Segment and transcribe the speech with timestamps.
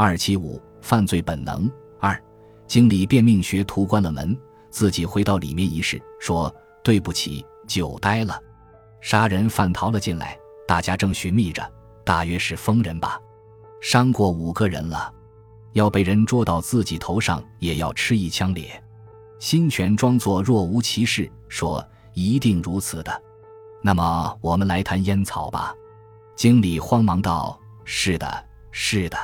[0.00, 2.16] 二七五犯罪本能二，
[2.68, 4.38] 经理便命学徒关了门，
[4.70, 8.40] 自己回到里面一试，说：“对不起，久待了。”
[9.02, 10.38] 杀人犯逃了进来，
[10.68, 11.68] 大家正寻觅着，
[12.04, 13.20] 大约是疯人吧，
[13.80, 15.12] 伤过五个人了，
[15.72, 18.80] 要被人捉到自己头上，也要吃一枪咧。
[19.40, 21.84] 新权装作若无其事，说
[22.14, 23.22] ：“一定如此的。”
[23.82, 25.74] 那么我们来谈烟草吧。
[26.36, 29.18] 经理慌忙道：“是的，是的。”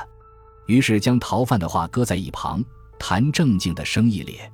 [0.67, 2.63] 于是将逃犯的话搁在一旁，
[2.97, 4.51] 谈正经的生意咧。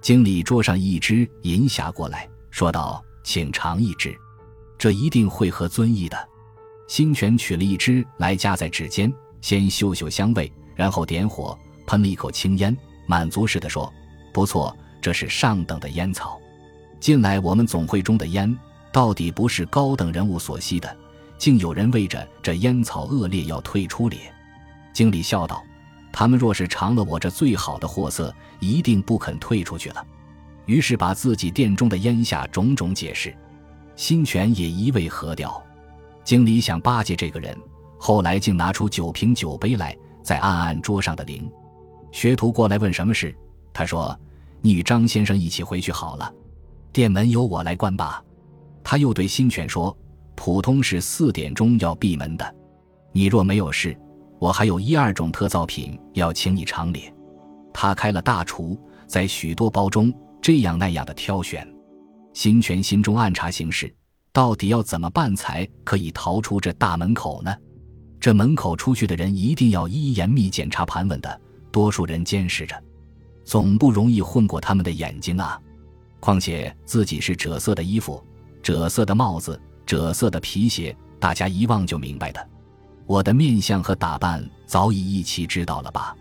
[0.00, 4.16] 经理桌上一支银匣过来，说道：“请尝一支，
[4.78, 6.28] 这一定会合尊意的。”
[6.86, 13.92] 新权取了一支来，夹在指尖，先嗅嗅香味，然后点火，喷了一口青烟，满足似的说
[14.32, 16.38] ：“不错，这是上等的烟草。
[17.00, 18.56] 近来我们总会中的烟，
[18.92, 20.96] 到底不是高等人物所吸的，
[21.36, 24.32] 竟有人为着这烟草恶劣要退出咧。”
[24.96, 25.62] 经理笑道
[26.10, 30.02] ：“他们若是尝了我这最好的货色，一定不肯退出去了。”
[30.64, 33.36] 于是把自己店中的烟下种种解释，
[33.94, 35.62] 新泉也一味喝掉。
[36.24, 37.54] 经理想巴结这个人，
[37.98, 41.46] 后来竟拿出酒瓶酒杯来，再按按桌上的铃。
[42.10, 43.36] 学徒过来问什么事，
[43.74, 44.18] 他说
[44.62, 46.32] ：“你与张先生一起回去好了，
[46.90, 48.24] 店门由我来关吧。”
[48.82, 49.94] 他又对新泉说
[50.34, 52.54] ：“普通是四点钟要闭门的，
[53.12, 53.94] 你若没有事。”
[54.38, 57.12] 我还有一二种特造品要请你尝咧。
[57.72, 61.66] 他开了大厨，在许多包中这样那样的挑选。
[62.32, 63.94] 新权心中暗查形势，
[64.32, 67.54] 到底要怎么办才可以逃出这大门口呢？
[68.20, 71.40] 这门口出去的人一定要一严密检查盘问的，
[71.70, 72.74] 多数人监视着，
[73.44, 75.60] 总不容易混过他们的眼睛啊。
[76.18, 78.22] 况且自己是赭色的衣服、
[78.62, 82.48] 赭色的帽子、赭色的皮鞋，大家一望就明白的。
[83.06, 86.14] 我的面相和打扮早已一齐知道了吧？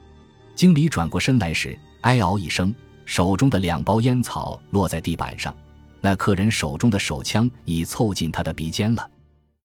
[0.53, 2.73] 经理转过身来时，哀嗷一声，
[3.05, 5.53] 手中的两包烟草落在地板上。
[5.99, 9.09] 那客人手中的手枪已凑近他的鼻尖了。